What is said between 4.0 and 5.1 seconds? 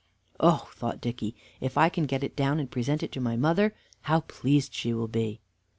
how pleased she will